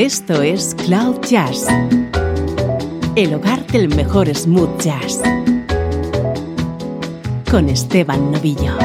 Esto 0.00 0.40
es 0.40 0.74
Cloud 0.86 1.20
Jazz, 1.28 1.66
el 3.16 3.34
hogar 3.34 3.66
del 3.66 3.94
mejor 3.94 4.34
smooth 4.34 4.80
jazz, 4.80 5.20
con 7.50 7.68
Esteban 7.68 8.32
Novillo. 8.32 8.78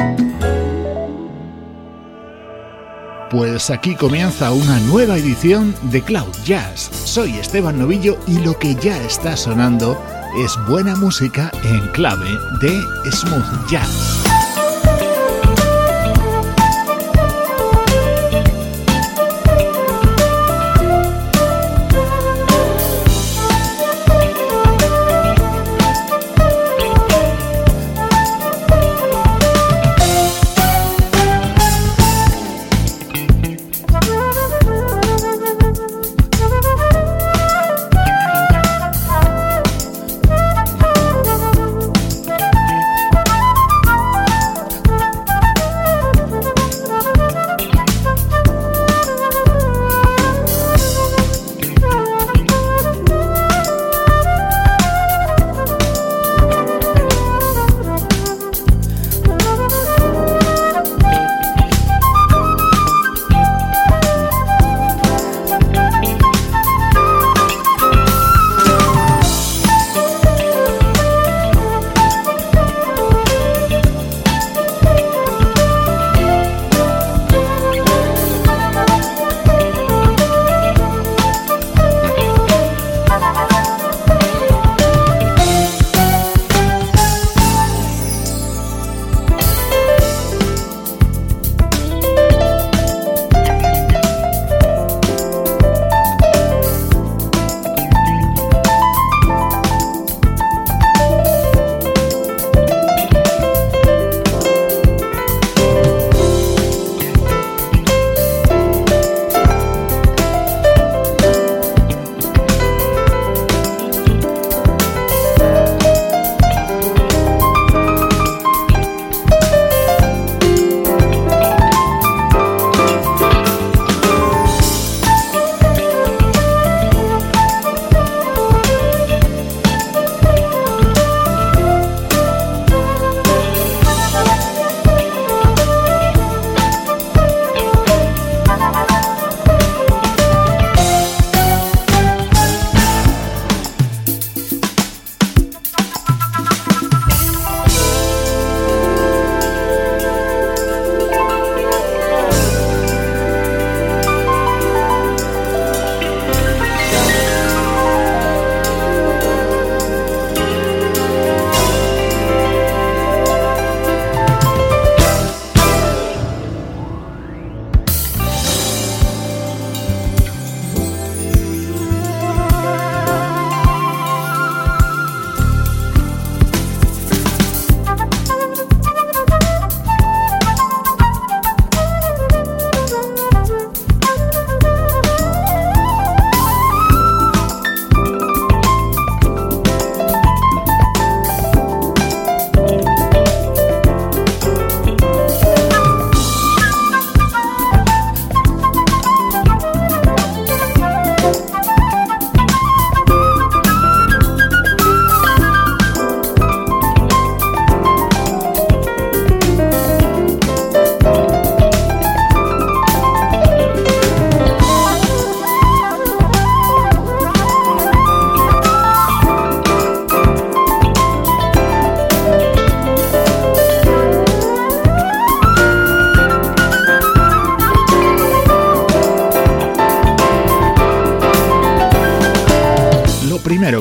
Pues 3.30 3.70
aquí 3.70 3.94
comienza 3.94 4.52
una 4.52 4.78
nueva 4.80 5.16
edición 5.16 5.74
de 5.90 6.02
Cloud 6.02 6.34
Jazz. 6.44 6.90
Soy 6.92 7.38
Esteban 7.38 7.78
Novillo 7.78 8.18
y 8.26 8.38
lo 8.40 8.58
que 8.58 8.74
ya 8.74 9.02
está 9.02 9.38
sonando 9.38 9.98
es 10.44 10.54
buena 10.68 10.96
música 10.96 11.50
en 11.64 11.80
clave 11.92 12.28
de 12.60 13.10
smooth 13.10 13.70
jazz. 13.70 14.25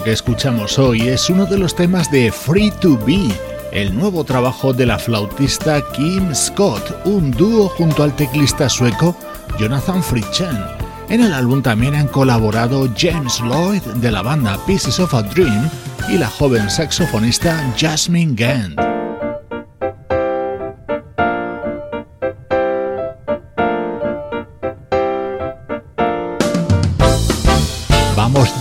Que 0.06 0.12
escuchamos 0.12 0.78
hoy 0.78 1.10
es 1.10 1.32
uno 1.32 1.48
de 1.48 1.58
los 1.58 1.76
temas 1.76 2.12
de 2.12 2.32
Free 2.32 2.70
to 2.80 2.96
Be, 3.08 3.28
el 3.72 3.98
nuevo 3.98 4.24
trabajo 4.24 4.72
de 4.72 4.86
la 4.86 5.00
flautista 5.00 5.82
Kim 5.94 6.34
Scott, 6.36 7.02
un 7.06 7.32
dúo 7.32 7.70
junto 7.70 8.04
al 8.04 8.16
teclista 8.16 8.70
sueco 8.70 9.18
Jonathan 9.60 10.04
Fritchen. 10.04 10.64
En 11.10 11.22
el 11.22 11.34
álbum 11.34 11.64
también 11.64 11.96
han 11.96 12.08
colaborado 12.08 12.88
James 12.96 13.40
Lloyd 13.42 13.82
de 13.96 14.12
la 14.12 14.22
banda 14.22 14.64
Pieces 14.68 15.00
of 15.00 15.16
a 15.16 15.24
Dream 15.24 15.70
y 16.08 16.20
la 16.20 16.30
joven 16.30 16.70
saxofonista 16.70 17.74
Jasmine 17.76 18.36
Gant. 18.36 18.95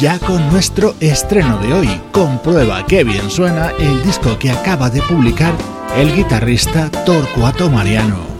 Ya 0.00 0.18
con 0.18 0.48
nuestro 0.50 0.94
estreno 1.00 1.58
de 1.58 1.72
hoy. 1.72 2.00
Comprueba 2.12 2.84
qué 2.86 3.04
bien 3.04 3.30
suena 3.30 3.70
el 3.78 4.02
disco 4.02 4.38
que 4.38 4.50
acaba 4.50 4.90
de 4.90 5.02
publicar 5.02 5.54
el 5.96 6.14
guitarrista 6.14 6.90
Torcuato 7.04 7.70
Mariano. 7.70 8.33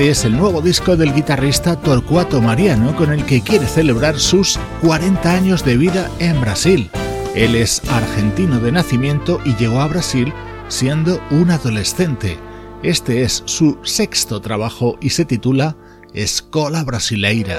Este 0.00 0.12
es 0.12 0.24
el 0.24 0.38
nuevo 0.38 0.62
disco 0.62 0.96
del 0.96 1.12
guitarrista 1.12 1.76
Torcuato 1.78 2.40
Mariano 2.40 2.96
con 2.96 3.12
el 3.12 3.26
que 3.26 3.42
quiere 3.42 3.66
celebrar 3.66 4.18
sus 4.18 4.58
40 4.80 5.30
años 5.30 5.62
de 5.62 5.76
vida 5.76 6.10
en 6.20 6.40
Brasil. 6.40 6.90
Él 7.34 7.54
es 7.54 7.82
argentino 7.86 8.60
de 8.60 8.72
nacimiento 8.72 9.42
y 9.44 9.54
llegó 9.56 9.78
a 9.82 9.88
Brasil 9.88 10.32
siendo 10.68 11.20
un 11.30 11.50
adolescente. 11.50 12.38
Este 12.82 13.24
es 13.24 13.42
su 13.44 13.76
sexto 13.82 14.40
trabajo 14.40 14.96
y 15.02 15.10
se 15.10 15.26
titula 15.26 15.76
Escola 16.14 16.82
Brasileira. 16.82 17.58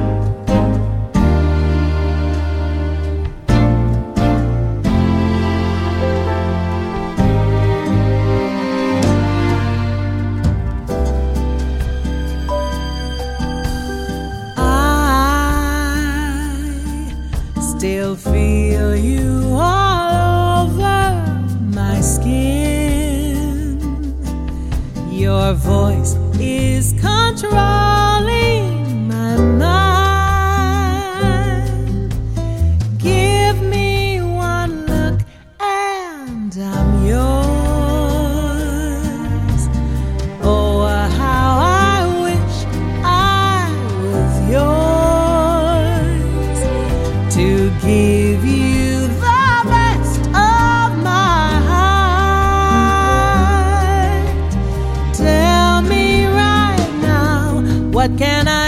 What 58.01 58.17
can 58.17 58.47
I? 58.47 58.60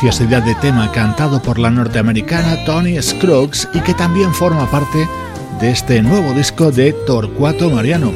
Preciosidad 0.00 0.44
de 0.44 0.54
tema 0.54 0.92
cantado 0.92 1.42
por 1.42 1.58
la 1.58 1.72
norteamericana 1.72 2.64
Tony 2.64 3.02
Scruggs 3.02 3.68
y 3.74 3.80
que 3.80 3.94
también 3.94 4.32
forma 4.32 4.70
parte 4.70 5.08
de 5.60 5.72
este 5.72 6.00
nuevo 6.02 6.34
disco 6.34 6.70
de 6.70 6.92
Torcuato 6.92 7.68
Mariano. 7.68 8.12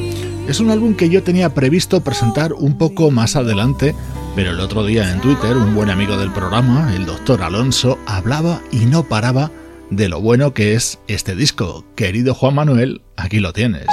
Es 0.47 0.61
un 0.61 0.71
álbum 0.71 0.95
que 0.95 1.09
yo 1.09 1.25
tenía 1.25 1.53
previsto 1.55 2.01
presentar 2.01 2.53
un 2.53 2.79
poco 2.79 3.11
más 3.11 3.35
adelante, 3.35 3.97
pero 4.37 4.53
el 4.53 4.61
otro 4.61 4.87
día 4.87 5.11
en 5.11 5.21
Twitter 5.21 5.57
un 5.57 5.75
buen 5.75 5.91
amigo 5.91 6.17
del 6.17 6.31
programa, 6.31 6.95
el 6.95 7.05
doctor 7.05 7.43
Alonso, 7.43 7.99
hablaba 8.07 8.61
y 8.71 8.87
no 8.87 9.03
paraba 9.03 9.51
de 9.91 10.09
lo 10.09 10.21
bueno 10.21 10.55
que 10.55 10.75
es 10.75 11.01
este 11.09 11.35
disco. 11.35 11.85
Querido 11.97 12.33
Juan 12.33 12.55
Manuel, 12.55 13.03
aquí 13.17 13.41
lo 13.41 13.53
tienes. 13.53 13.89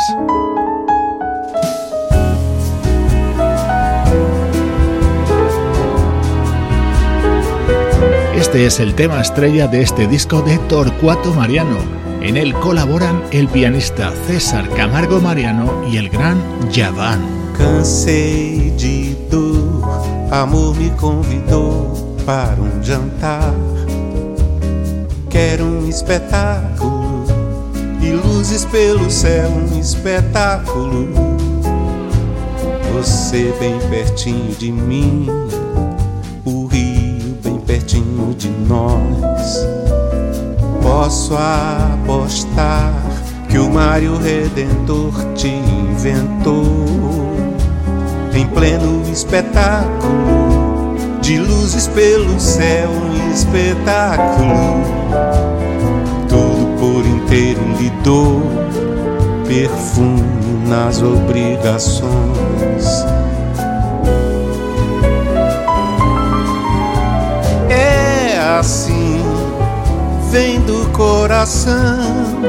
Este 8.49 8.65
es 8.65 8.79
el 8.79 8.95
tema 8.95 9.21
estrella 9.21 9.67
de 9.67 9.83
este 9.83 10.07
disco 10.07 10.41
de 10.41 10.57
Torcuato 10.57 11.31
Mariano. 11.35 11.77
En 12.19 12.35
él 12.35 12.55
colaboran 12.55 13.21
el 13.29 13.47
pianista 13.47 14.11
César 14.25 14.67
Camargo 14.69 15.21
Mariano 15.21 15.87
y 15.87 15.97
el 15.97 16.09
gran 16.09 16.41
Javan. 16.73 17.21
Cansei 17.55 18.71
de 18.71 19.15
dor, 19.29 19.87
amor 20.31 20.75
me 20.79 20.89
convidou 20.97 22.17
para 22.25 22.59
um 22.59 22.83
jantar. 22.83 23.53
Quero 25.29 25.65
um 25.65 25.87
espetáculo 25.87 27.25
e 28.01 28.13
luzes 28.13 28.65
pelo 28.65 29.11
céu, 29.11 29.47
um 29.51 29.79
espetáculo. 29.79 31.07
Você 32.93 33.53
bem 33.59 33.77
pertinho 33.91 34.55
de 34.55 34.71
mim 34.71 35.27
pertinho 37.79 38.33
de 38.33 38.49
nós. 38.49 39.65
Posso 40.81 41.33
apostar 41.35 42.93
que 43.47 43.57
o 43.57 43.69
Mário 43.69 44.17
Redentor 44.17 45.13
te 45.35 45.47
inventou 45.47 46.65
em 48.33 48.45
pleno 48.47 49.01
espetáculo 49.11 50.95
de 51.21 51.39
luzes 51.39 51.87
pelo 51.87 52.39
céu, 52.39 52.89
um 52.89 53.31
espetáculo. 53.31 54.83
Tudo 56.27 56.79
por 56.79 57.05
inteiro 57.05 57.61
lhe 57.79 57.89
dou 58.03 58.41
perfume 59.47 60.67
nas 60.67 61.01
obrigações. 61.01 62.48
Coração. 71.39 72.41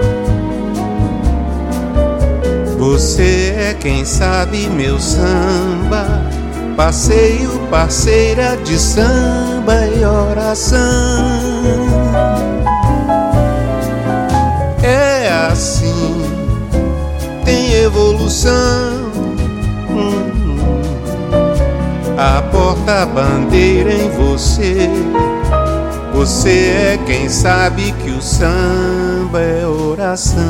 Você 2.76 3.54
é 3.56 3.76
quem 3.78 4.04
sabe 4.04 4.68
meu 4.68 4.98
samba 4.98 6.24
Passeio, 6.76 7.50
parceira 7.70 8.56
de 8.56 8.78
samba 8.78 9.86
e 9.86 10.04
oração. 10.04 10.66
É 14.82 15.28
assim, 15.52 16.24
tem 17.44 17.74
evolução. 17.74 19.12
Hum, 19.90 20.56
a 22.16 22.42
porta-bandeira 22.42 23.92
em 23.92 24.08
você. 24.10 24.88
Você 26.20 26.50
é 26.50 26.98
quem 27.06 27.30
sabe 27.30 27.92
que 27.92 28.10
o 28.10 28.20
samba 28.20 29.40
é 29.40 29.66
oração. 29.66 30.44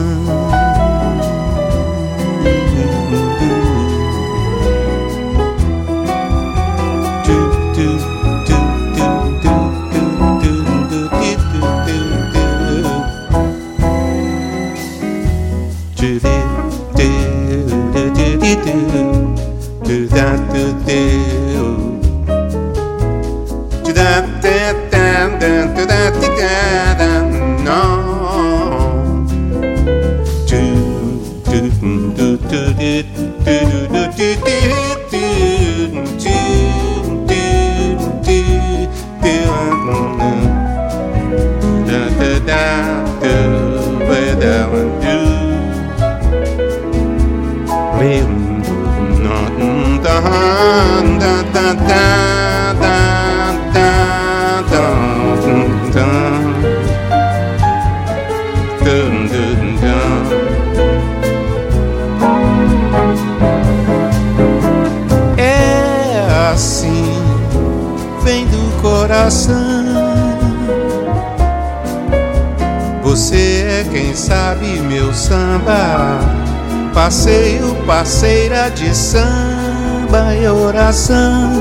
Passeio, 76.93 77.75
parceira 77.87 78.69
de 78.71 78.95
samba 78.95 80.35
e 80.35 80.49
oração. 80.49 81.53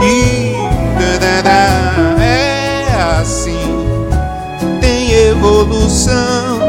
E 0.00 0.54
é 2.20 3.20
assim, 3.20 3.84
tem 4.80 5.12
evolução. 5.30 6.60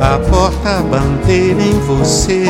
A 0.00 0.18
porta-bandeira 0.28 1.62
em 1.62 1.78
você. 1.80 2.44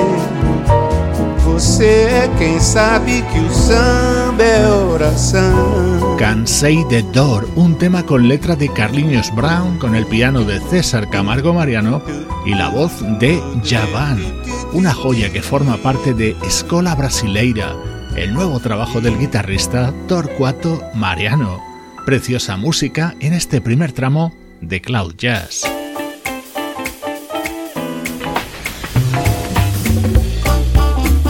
Cansei 6.19 6.83
de 6.89 7.03
Dor, 7.03 7.51
un 7.55 7.77
tema 7.77 8.03
con 8.07 8.29
letra 8.29 8.57
de 8.57 8.73
Carlinhos 8.73 9.31
Brown, 9.35 9.77
con 9.79 9.95
el 9.95 10.07
piano 10.07 10.43
de 10.45 10.59
César 10.59 11.11
Camargo 11.11 11.53
Mariano 11.53 12.03
y 12.47 12.55
la 12.55 12.69
voz 12.69 12.93
de 13.19 13.43
Javan, 13.63 14.19
una 14.73 14.95
joya 14.95 15.31
que 15.31 15.43
forma 15.43 15.77
parte 15.77 16.15
de 16.15 16.35
Escola 16.47 16.95
Brasileira, 16.95 17.77
el 18.17 18.33
nuevo 18.33 18.59
trabajo 18.61 19.03
del 19.03 19.19
guitarrista 19.19 19.93
Torcuato 20.09 20.83
Mariano. 20.95 21.63
Preciosa 22.07 22.57
música 22.57 23.15
en 23.21 23.35
este 23.35 23.61
primer 23.61 23.93
tramo 23.93 24.33
de 24.63 24.81
Cloud 24.81 25.15
Jazz. 25.19 25.80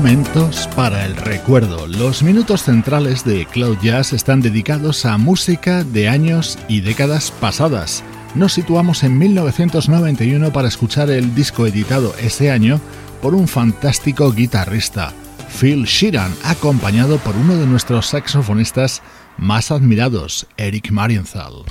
Momentos 0.00 0.66
para 0.74 1.04
el 1.04 1.14
recuerdo. 1.14 1.86
Los 1.86 2.22
minutos 2.22 2.62
centrales 2.62 3.22
de 3.22 3.44
Cloud 3.44 3.76
Jazz 3.82 4.14
están 4.14 4.40
dedicados 4.40 5.04
a 5.04 5.18
música 5.18 5.84
de 5.84 6.08
años 6.08 6.58
y 6.68 6.80
décadas 6.80 7.30
pasadas. 7.30 8.02
Nos 8.34 8.54
situamos 8.54 9.02
en 9.02 9.18
1991 9.18 10.54
para 10.54 10.68
escuchar 10.68 11.10
el 11.10 11.34
disco 11.34 11.66
editado 11.66 12.14
ese 12.18 12.50
año 12.50 12.80
por 13.20 13.34
un 13.34 13.46
fantástico 13.46 14.32
guitarrista, 14.32 15.12
Phil 15.60 15.84
Sheeran, 15.84 16.32
acompañado 16.44 17.18
por 17.18 17.36
uno 17.36 17.58
de 17.58 17.66
nuestros 17.66 18.06
saxofonistas 18.06 19.02
más 19.36 19.70
admirados, 19.70 20.46
Eric 20.56 20.92
Marienthal. 20.92 21.64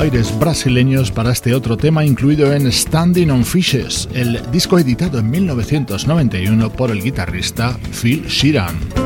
Aires 0.00 0.38
brasileños 0.38 1.10
para 1.10 1.30
este 1.30 1.54
otro 1.54 1.76
tema 1.76 2.06
incluido 2.06 2.54
en 2.54 2.72
Standing 2.72 3.30
on 3.30 3.44
Fishes, 3.44 4.08
el 4.14 4.40
disco 4.50 4.78
editado 4.78 5.18
en 5.18 5.28
1991 5.28 6.72
por 6.72 6.90
el 6.90 7.02
guitarrista 7.02 7.78
Phil 8.00 8.24
Sheeran. 8.26 8.99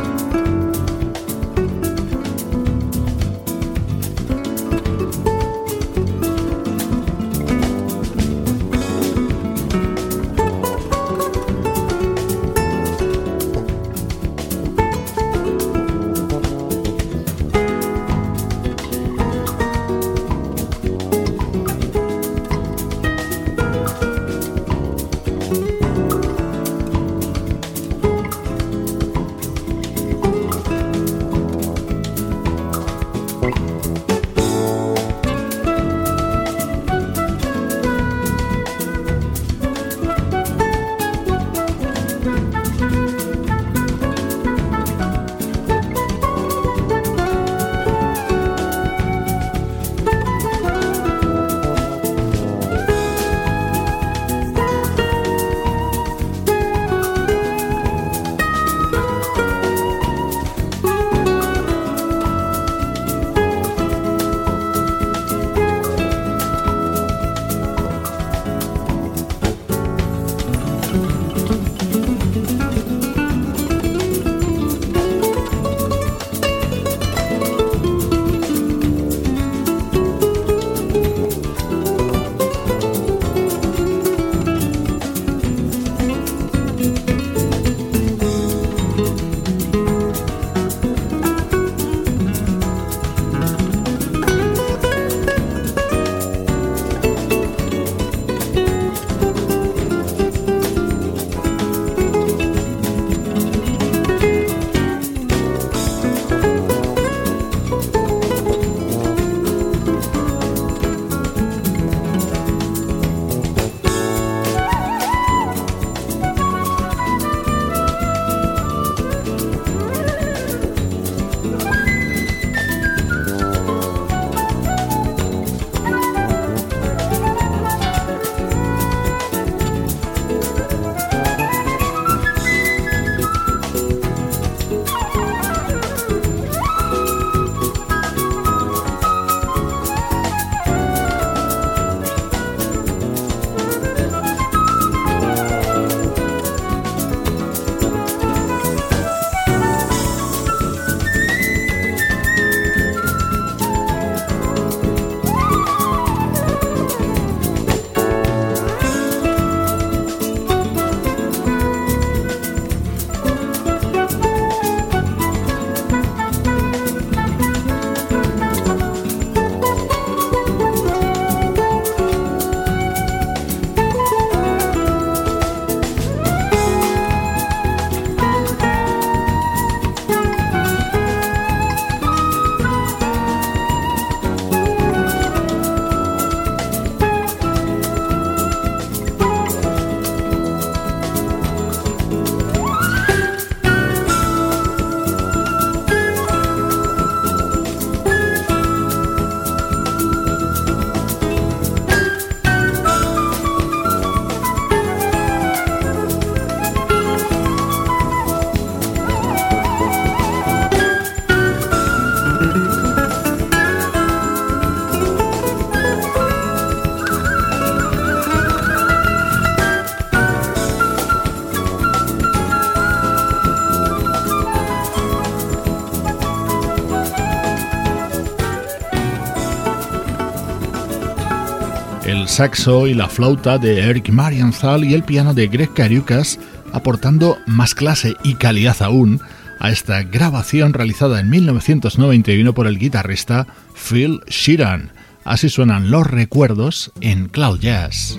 Saxo 232.35 232.89
y 232.89 232.95
la 232.95 233.09
flauta 233.09 233.59
de 233.59 233.79
Eric 233.79 234.09
Marienthal 234.09 234.83
y 234.83 234.93
el 234.93 235.05
piano 235.05 235.35
de 235.35 235.47
Greg 235.47 235.73
Cariucas, 235.73 236.41
aportando 236.73 237.39
más 237.47 237.77
clase 237.77 238.17
y 238.25 238.35
calidad 238.35 238.83
aún 238.83 239.21
a 239.61 239.71
esta 239.71 240.03
grabación 240.03 240.73
realizada 240.73 241.21
en 241.21 241.31
1991 241.31 242.53
por 242.53 242.67
el 242.67 242.81
guitarrista 242.81 243.47
Phil 243.77 244.21
Sheeran. 244.27 244.91
Así 245.25 245.49
suenan 245.49 245.93
los 245.93 246.09
recuerdos 246.09 246.91
en 247.01 247.29
Cloud 247.29 247.61
Jazz. 247.61 248.17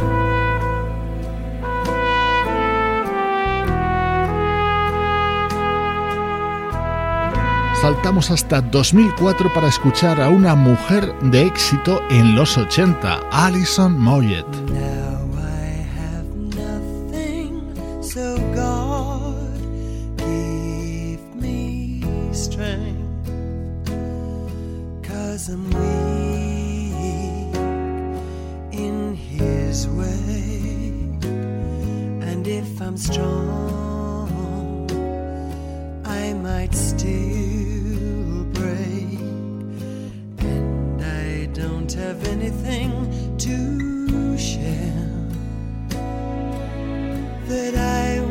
saltamos 7.86 8.32
hasta 8.32 8.62
2004 8.62 9.54
para 9.54 9.68
escuchar 9.68 10.20
a 10.20 10.30
una 10.30 10.56
mujer 10.56 11.14
de 11.22 11.46
éxito 11.46 12.02
en 12.10 12.34
los 12.34 12.58
80, 12.58 13.30
Alison 13.32 14.00
Moyet. 14.00 14.44
strong, 32.98 34.90
I 36.06 36.34
might 36.34 36.74
stay. 36.74 37.35
have 41.96 42.28
anything 42.28 43.38
to 43.38 44.38
share 44.38 44.92
that 47.48 47.76
I 47.76 48.25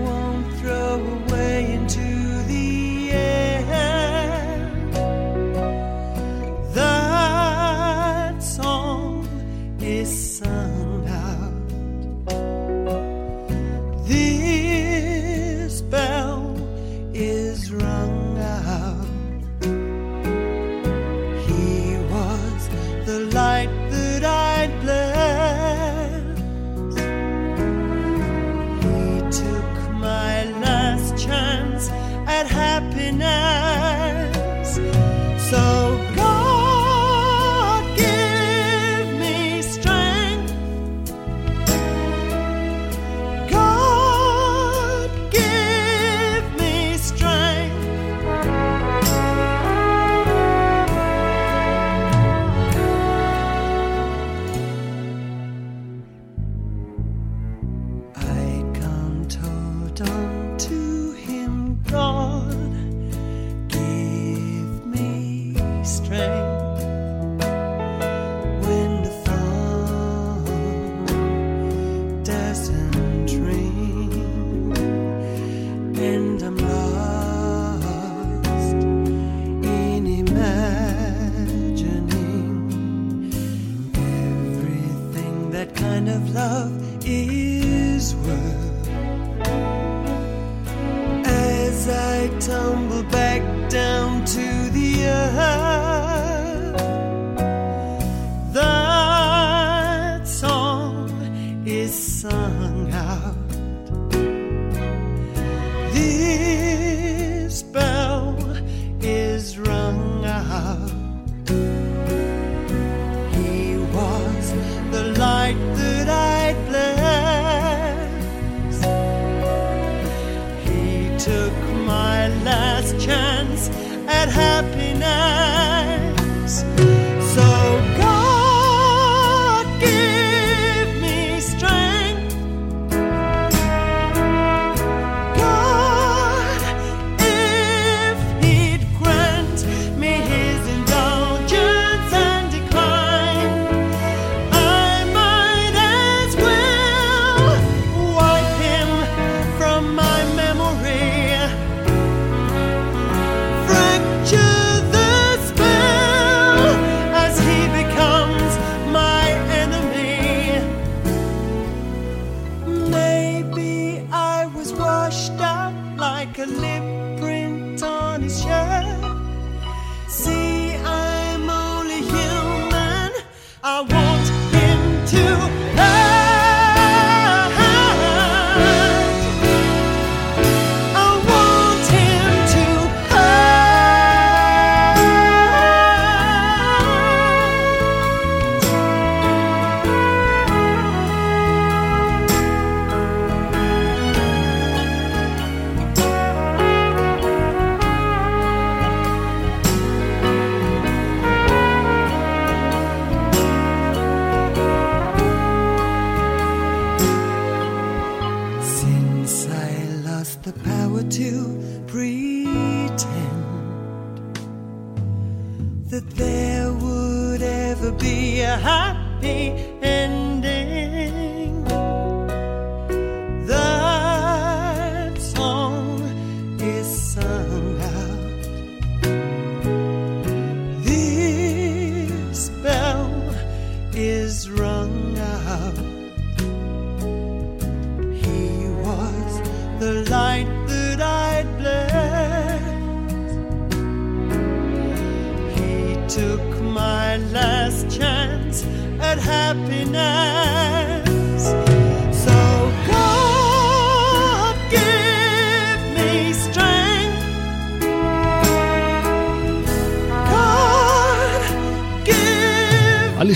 washed 164.78 165.40
out 165.40 165.74
like 165.96 166.38
a 166.38 166.46
lip 166.46 167.20
print 167.20 167.82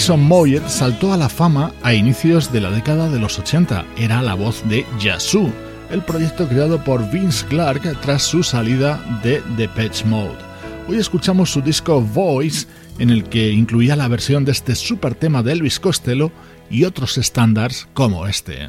Alison 0.09 0.27
Moyet 0.27 0.67
saltó 0.69 1.13
a 1.13 1.19
la 1.19 1.29
fama 1.29 1.75
a 1.83 1.93
inicios 1.93 2.51
de 2.51 2.63
la 2.63 2.71
década 2.71 3.11
de 3.11 3.19
los 3.19 3.39
80. 3.39 3.85
Era 3.99 4.23
la 4.23 4.33
voz 4.33 4.67
de 4.67 4.87
Yazoo, 4.99 5.53
el 5.91 6.01
proyecto 6.01 6.49
creado 6.49 6.83
por 6.83 7.11
Vince 7.11 7.45
Clark 7.45 7.83
tras 8.01 8.23
su 8.23 8.43
salida 8.43 8.99
de 9.23 9.43
The 9.59 9.69
Patch 9.69 10.07
Mode. 10.07 10.39
Hoy 10.89 10.97
escuchamos 10.97 11.51
su 11.51 11.61
disco 11.61 12.01
Voice, 12.01 12.67
en 12.99 13.11
el 13.11 13.25
que 13.25 13.51
incluía 13.51 13.97
la 13.97 14.09
versión 14.09 14.47
de 14.47 14.53
este 14.53 14.77
super 14.77 15.15
tema 15.15 15.43
de 15.43 15.53
Elvis 15.53 15.79
Costello 15.79 16.33
y 16.71 16.85
otros 16.85 17.19
estándares 17.19 17.87
como 17.93 18.27
este. 18.27 18.69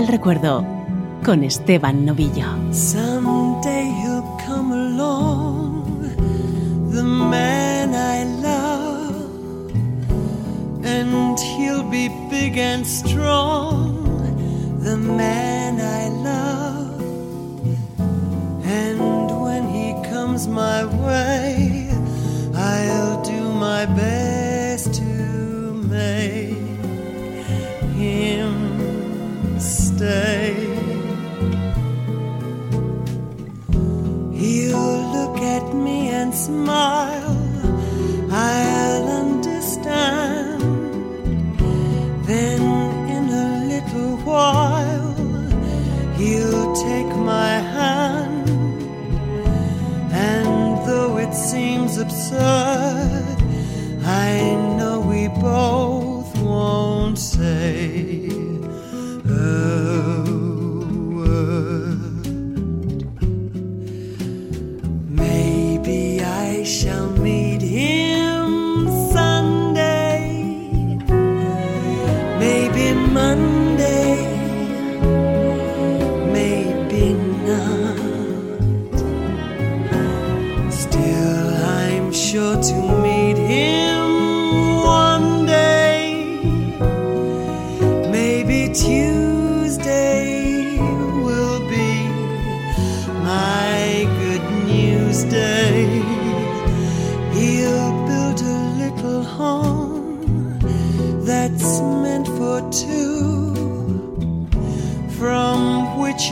Del 0.00 0.08
recuerdo 0.08 0.64
con 1.22 1.44
Esteban 1.44 2.06
Novillo. 2.06 2.46
Someday 2.72 3.84
he'll 4.00 4.24
come 4.46 4.72
along, 4.72 5.84
the 6.90 7.02
man 7.02 7.94
I 7.94 8.24
love, 8.40 9.70
and 10.82 11.38
he'll 11.38 11.82
be 11.90 12.08
big 12.30 12.56
and 12.56 12.86
strong, 12.86 14.24
the 14.82 14.96
man 14.96 15.78
I 15.78 16.08
love. 16.08 17.02
And 18.64 19.30
when 19.42 19.68
he 19.68 19.92
comes 20.08 20.48
my 20.48 20.86
way, 20.86 21.90
I'll 22.54 23.22
do 23.22 23.52
my 23.52 23.84
best 23.84 24.19
stay. 30.00 30.54
He'll 34.40 35.00
look 35.16 35.36
at 35.56 35.74
me 35.74 35.98
and 36.08 36.32
smile, 36.34 37.36
I'll 38.30 39.06
understand. 39.24 40.62
Then 42.30 42.62
in 43.16 43.24
a 43.44 43.48
little 43.72 44.16
while, 44.30 45.12
he'll 46.18 46.68
take 46.88 47.12
my 47.34 47.54
hand. 47.76 48.48
And 50.30 50.78
though 50.86 51.18
it 51.18 51.34
seems 51.34 51.98
absurd, 51.98 52.69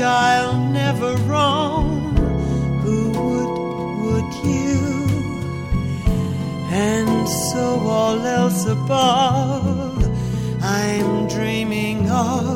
I'll 0.00 0.58
never 0.80 1.14
roam. 1.32 2.16
Who 2.84 3.10
would, 3.10 3.52
would 4.02 4.30
you? 4.44 4.78
And 6.70 7.28
so 7.28 7.64
all 7.96 8.20
else 8.20 8.66
above, 8.66 10.04
I'm 10.62 11.28
dreaming 11.28 12.08
of 12.10 12.47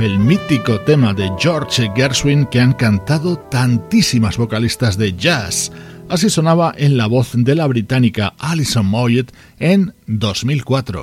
El 0.00 0.18
mítico 0.18 0.80
tema 0.80 1.14
de 1.14 1.30
George 1.38 1.90
Gershwin 1.94 2.46
que 2.46 2.60
han 2.60 2.72
cantado 2.72 3.38
tantísimas 3.38 4.36
vocalistas 4.36 4.98
de 4.98 5.14
jazz. 5.14 5.70
Así 6.08 6.28
sonaba 6.28 6.74
en 6.76 6.96
la 6.96 7.06
voz 7.06 7.30
de 7.32 7.54
la 7.54 7.66
británica 7.66 8.34
Alison 8.38 8.86
Moyet 8.86 9.32
en 9.58 9.94
2004. 10.06 11.02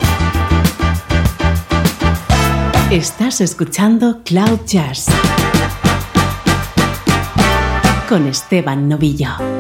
Estás 2.91 3.39
escuchando 3.39 4.21
Cloud 4.25 4.59
Jazz 4.67 5.07
con 8.09 8.27
Esteban 8.27 8.89
Novillo. 8.89 9.50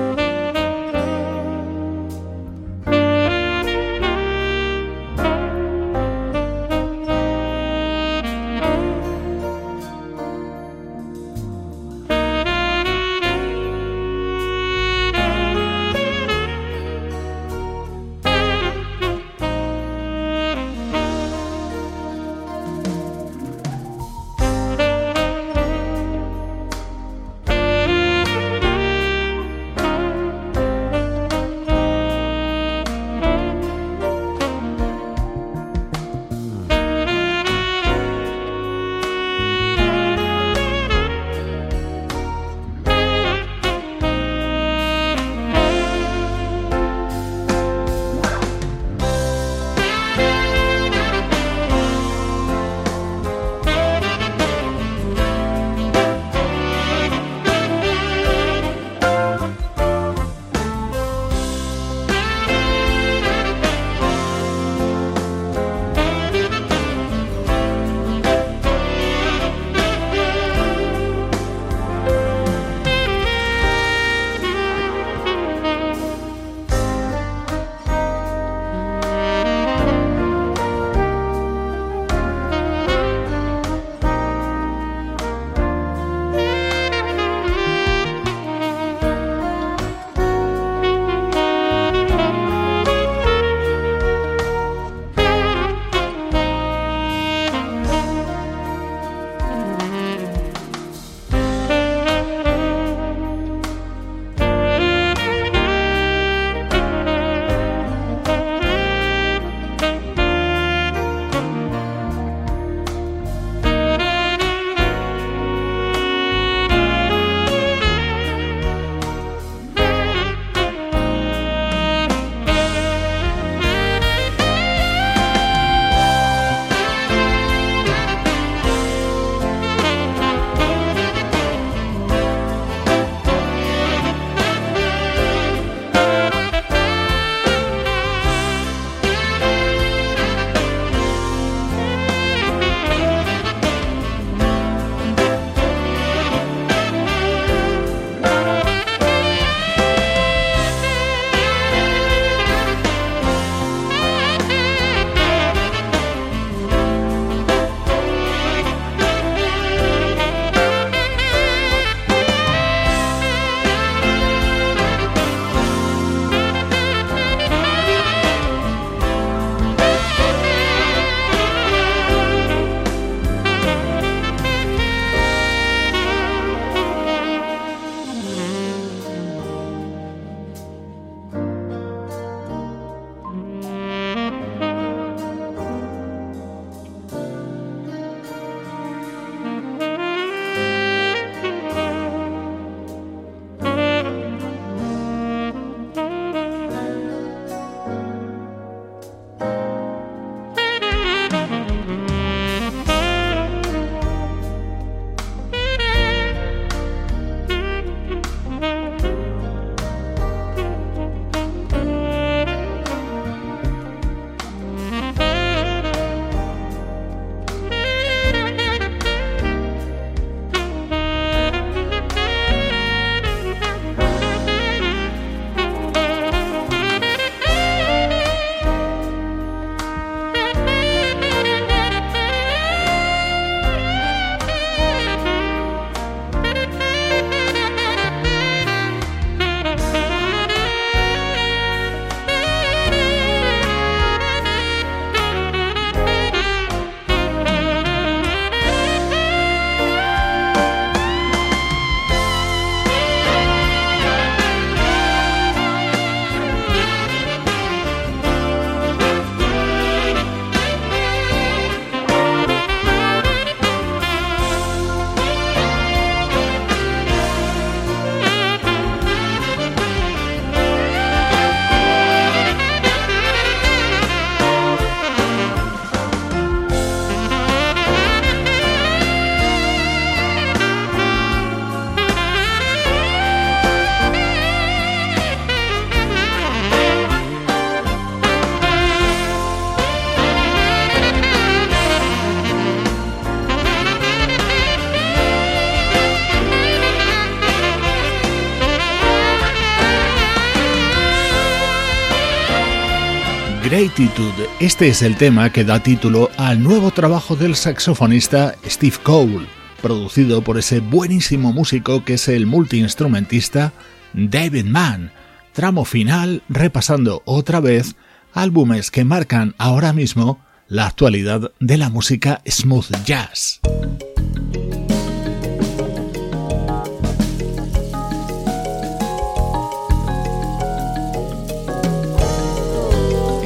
Gratitude. 303.81 304.47
Este 304.59 304.89
es 304.89 305.01
el 305.01 305.17
tema 305.17 305.51
que 305.51 305.63
da 305.63 305.81
título 305.81 306.29
al 306.37 306.61
nuevo 306.61 306.91
trabajo 306.91 307.35
del 307.35 307.55
saxofonista 307.55 308.53
Steve 308.63 308.97
Cole, 309.01 309.47
producido 309.81 310.43
por 310.43 310.59
ese 310.59 310.81
buenísimo 310.81 311.51
músico 311.51 312.05
que 312.05 312.13
es 312.13 312.27
el 312.27 312.45
multiinstrumentista 312.45 313.73
David 314.13 314.65
Mann. 314.65 315.11
Tramo 315.53 315.83
final 315.83 316.43
repasando 316.47 317.23
otra 317.25 317.59
vez 317.59 317.95
álbumes 318.33 318.91
que 318.91 319.03
marcan 319.03 319.55
ahora 319.57 319.93
mismo 319.93 320.39
la 320.67 320.85
actualidad 320.85 321.51
de 321.59 321.77
la 321.79 321.89
música 321.89 322.43
smooth 322.45 323.03
jazz. 323.03 323.61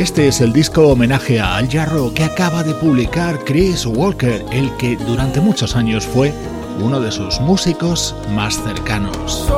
Este 0.06 0.28
es 0.28 0.40
el 0.40 0.54
disco 0.54 0.90
homenaje 0.90 1.40
a 1.40 1.56
Al 1.56 1.68
Jarro 1.68 2.14
que 2.14 2.24
acaba 2.24 2.62
de 2.62 2.76
publicar 2.76 3.44
Chris 3.44 3.88
Walker, 3.88 4.46
el 4.52 4.72
que 4.78 4.96
durante 4.98 5.42
muchos 5.42 5.76
años 5.76 6.06
fue 6.06 6.32
uno 6.80 7.00
de 7.02 7.12
sus 7.12 7.40
músicos 7.40 8.14
más 8.30 8.54
cercanos. 8.62 9.50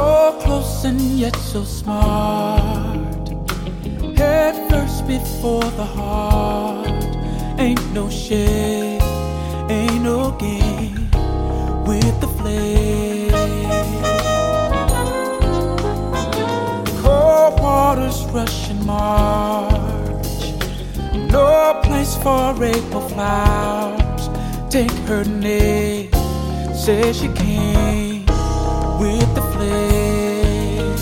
Waters 17.98 18.24
rushing. 18.32 19.86
No 21.32 21.80
place 21.84 22.15
for 22.15 22.63
April 22.63 23.07
flowers. 23.09 24.30
Take 24.69 24.91
her 25.07 25.23
name 25.23 26.11
says 26.88 27.19
she 27.19 27.28
came 27.30 28.25
with 28.97 29.36
the 29.36 29.41
flame. 29.51 30.95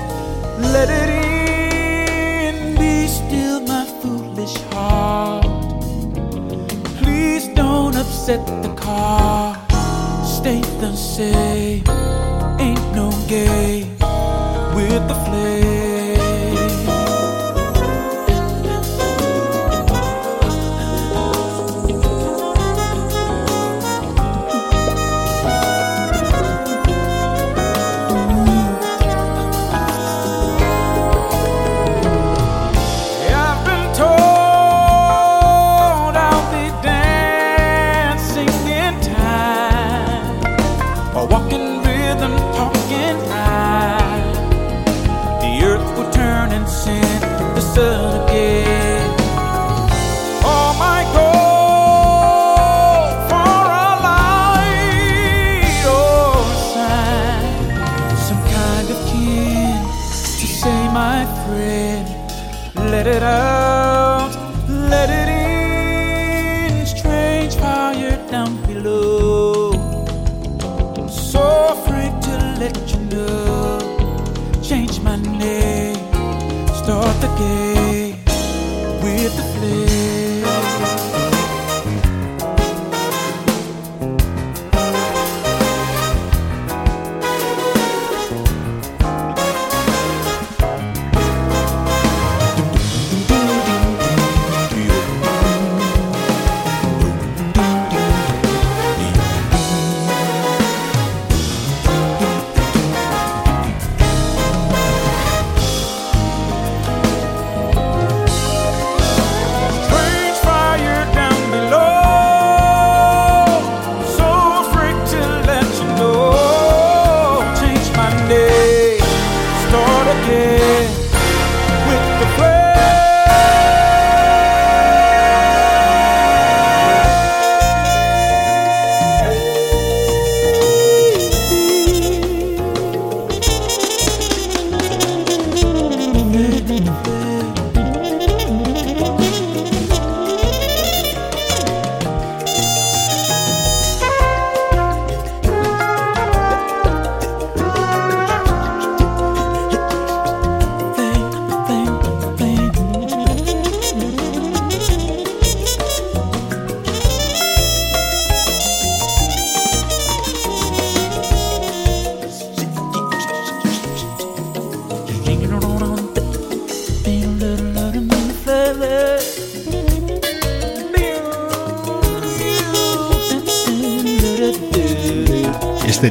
let 0.59 0.89
it 0.89 1.09
in. 1.09 2.75
Be 2.75 3.07
still, 3.07 3.61
my 3.61 3.85
foolish 4.01 4.55
heart. 4.73 5.45
Please 6.99 7.47
don't 7.49 7.95
upset 7.95 8.45
the 8.63 8.73
car. 8.75 9.55
Stay 10.25 10.61
the 10.81 10.93
same. 10.95 11.83
Ain't 12.59 12.95
no 12.95 13.11
game 13.27 13.97
with 14.75 15.07
the 15.07 15.15
flame. 15.25 15.56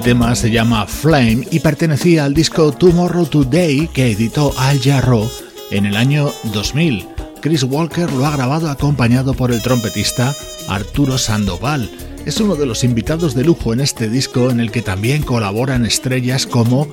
Tema 0.06 0.36
se 0.36 0.52
llama 0.52 0.86
Flame 0.86 1.48
y 1.50 1.58
pertenecía 1.58 2.26
al 2.26 2.32
disco 2.32 2.70
Tomorrow 2.70 3.26
Today 3.26 3.88
que 3.88 4.12
editó 4.12 4.52
Al 4.56 4.80
Jarro 4.80 5.28
en 5.72 5.84
el 5.84 5.96
año 5.96 6.30
2000. 6.54 7.04
Chris 7.40 7.64
Walker 7.64 8.08
lo 8.12 8.24
ha 8.24 8.36
grabado 8.36 8.70
acompañado 8.70 9.34
por 9.34 9.50
el 9.50 9.60
trompetista 9.62 10.32
Arturo 10.68 11.18
Sandoval. 11.18 11.90
es 12.24 12.40
uno 12.40 12.54
de 12.54 12.66
los 12.66 12.84
invitados 12.84 13.34
de 13.34 13.42
lujo 13.42 13.72
en 13.72 13.80
este 13.80 14.08
disco 14.08 14.48
en 14.48 14.60
el 14.60 14.70
que 14.70 14.80
también 14.80 15.24
colaboran 15.24 15.84
estrellas 15.84 16.46
como 16.46 16.86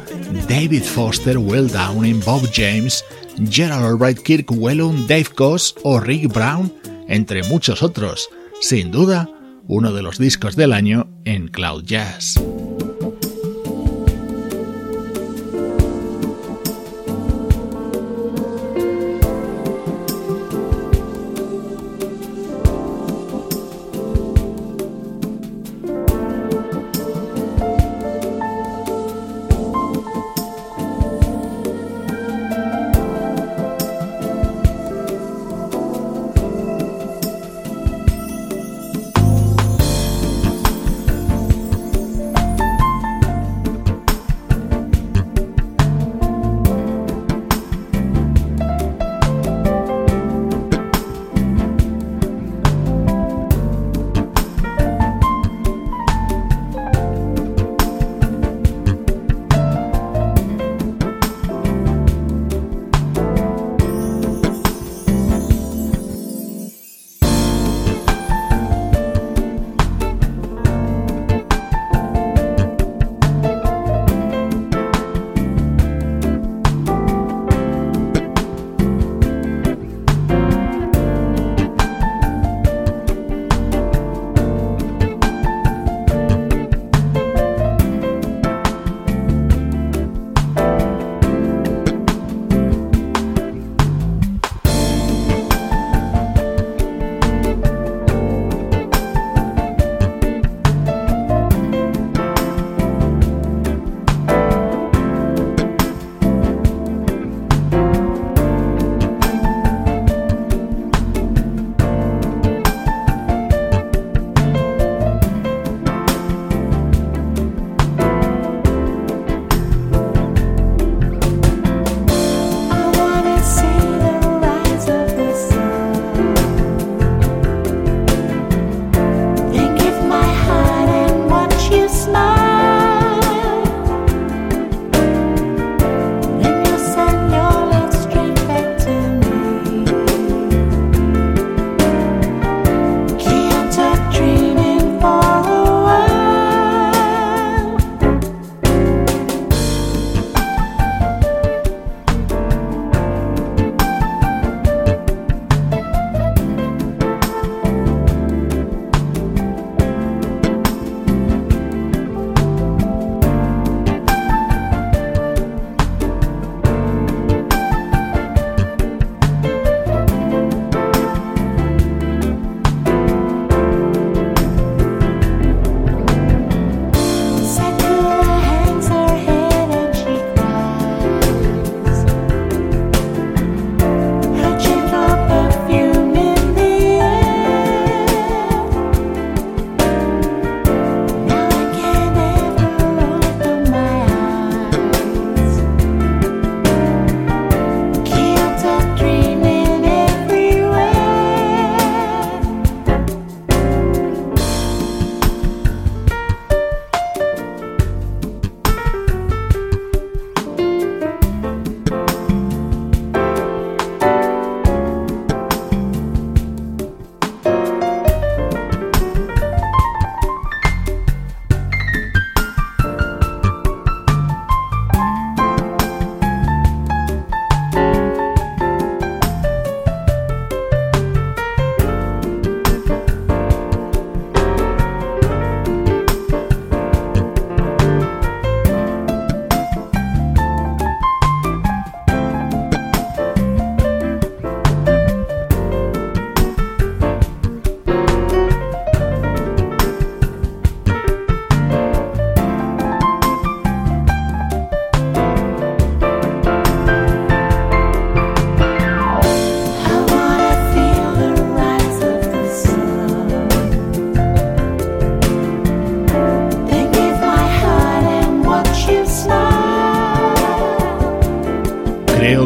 David 0.49 0.81
Foster, 0.81 1.37
Will 1.37 1.69
Downing, 1.69 2.19
Bob 2.25 2.49
James, 2.51 3.05
Gerald 3.47 3.85
Albright, 3.85 4.23
Kirk 4.23 4.49
Whelan, 4.49 5.05
Dave 5.05 5.27
Koz 5.35 5.75
o 5.83 5.99
Rick 5.99 6.33
Brown, 6.33 6.73
entre 7.07 7.43
muchos 7.43 7.83
otros. 7.83 8.27
Sin 8.59 8.89
duda, 8.89 9.29
uno 9.67 9.93
de 9.93 10.01
los 10.01 10.17
discos 10.17 10.55
del 10.55 10.73
año 10.73 11.07
en 11.25 11.49
Cloud 11.49 11.83
Jazz. 11.83 12.39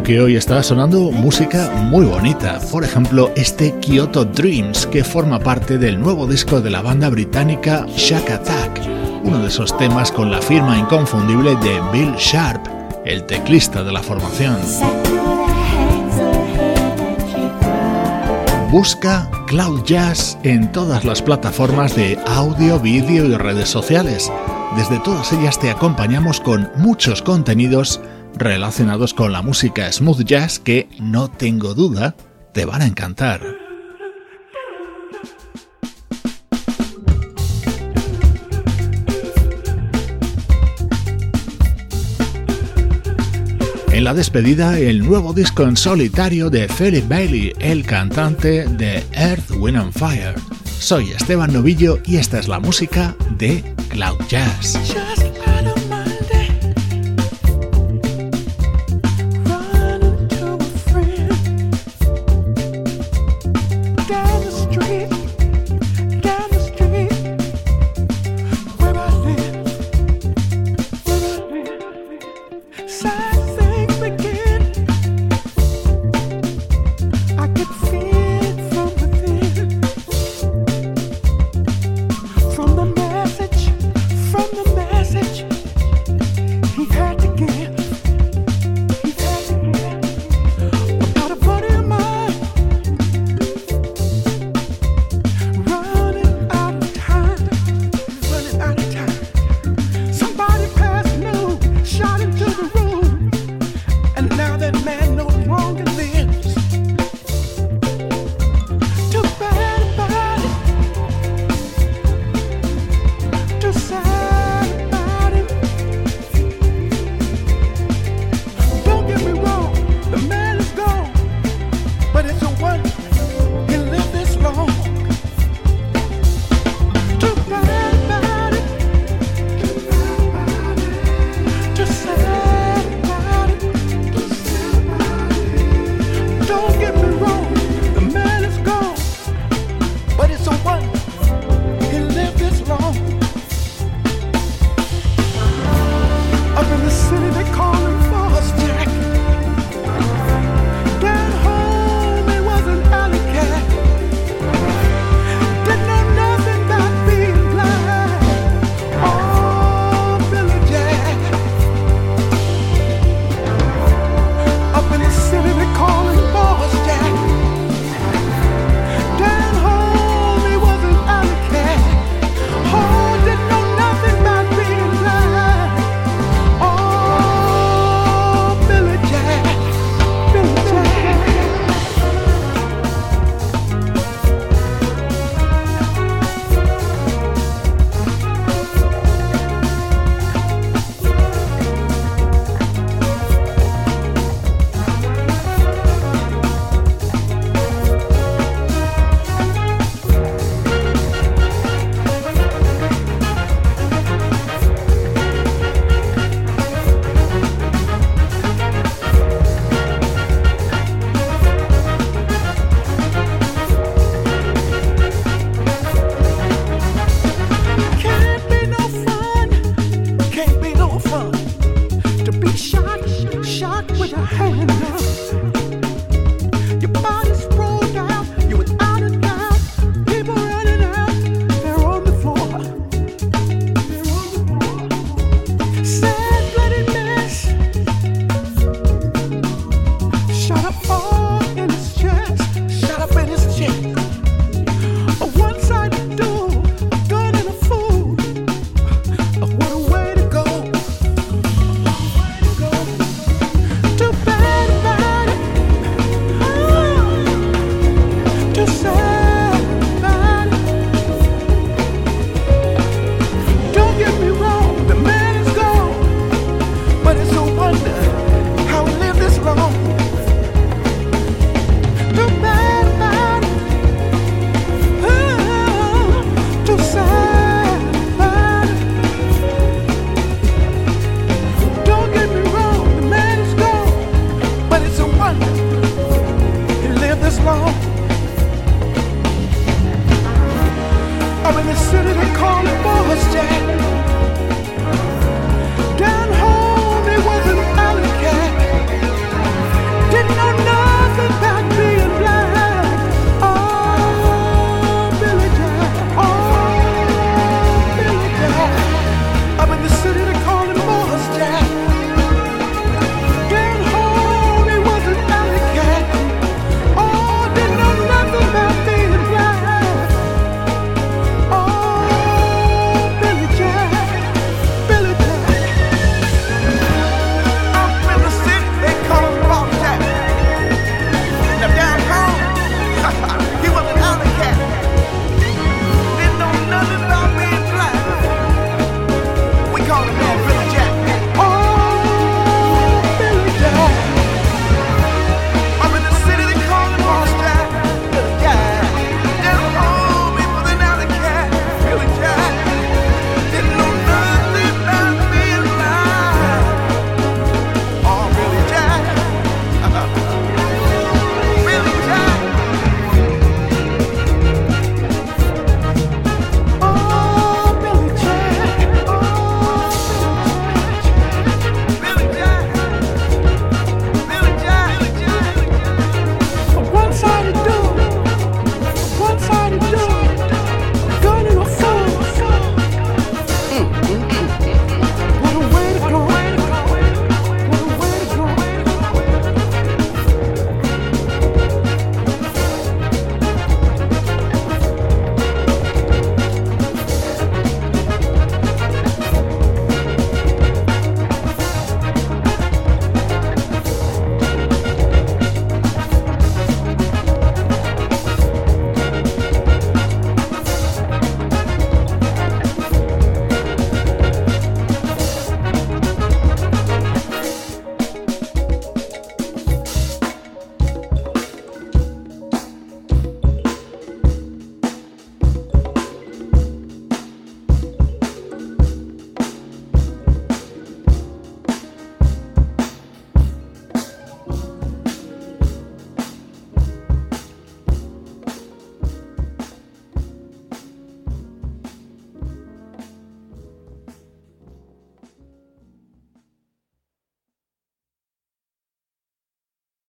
Que 0.08 0.22
hoy 0.22 0.38
está 0.38 0.64
sonando 0.64 1.12
música 1.12 1.70
muy 1.70 2.06
bonita. 2.06 2.62
Por 2.72 2.86
ejemplo, 2.86 3.30
este 3.36 3.78
Kyoto 3.82 4.24
Dreams, 4.24 4.88
que 4.88 5.04
forma 5.04 5.38
parte 5.38 5.78
del 5.78 6.00
nuevo 6.00 6.26
disco 6.26 6.62
de 6.62 6.70
la 6.70 6.82
banda 6.82 7.10
británica 7.10 7.86
Shack 7.90 8.32
Attack, 8.32 8.82
uno 9.26 9.40
de 9.40 9.50
esos 9.50 9.78
temas 9.78 10.10
con 10.14 10.32
la 10.32 10.42
firma 10.42 10.78
inconfundible 10.78 11.58
de 11.58 11.82
Bill 11.92 12.14
Sharp, 12.16 12.66
el 13.04 13.26
teclista 13.26 13.84
de 13.84 13.92
la 13.92 14.02
formación. 14.02 14.56
Busca 18.72 19.30
Cloud 19.48 19.84
Jazz 19.84 20.38
en 20.44 20.72
todas 20.72 21.04
las 21.04 21.22
plataformas 21.22 21.98
de 21.98 22.18
audio, 22.28 22.80
vídeo 22.80 23.26
y 23.26 23.36
redes 23.36 23.68
sociales. 23.68 24.32
Desde 24.78 25.00
todas 25.00 25.34
ellas 25.34 25.60
te 25.60 25.70
acompañamos 25.70 26.40
con 26.40 26.72
muchos 26.78 27.22
contenidos 27.22 28.00
relacionados 28.40 29.14
con 29.14 29.32
la 29.32 29.42
música 29.42 29.92
smooth 29.92 30.24
jazz 30.24 30.60
que, 30.60 30.90
no 31.00 31.30
tengo 31.30 31.74
duda, 31.74 32.16
te 32.54 32.66
van 32.66 32.82
a 32.82 32.86
encantar. 32.86 33.42
En 43.98 44.04
la 44.04 44.14
despedida, 44.14 44.78
el 44.78 45.04
nuevo 45.04 45.34
disco 45.34 45.64
en 45.64 45.76
solitario 45.76 46.52
de 46.52 46.68
Philip 46.68 47.08
Bailey, 47.08 47.54
el 47.60 47.84
cantante 47.84 48.68
de 48.68 49.04
Earth, 49.14 49.50
Wind 49.58 49.78
and 49.78 49.92
Fire. 49.92 50.36
Soy 50.80 51.10
Esteban 51.10 51.52
Novillo 51.52 51.98
y 52.06 52.18
esta 52.18 52.38
es 52.38 52.48
la 52.48 52.60
música 52.60 53.16
de 53.40 53.64
Cloud 53.90 54.20
Jazz. 54.30 54.78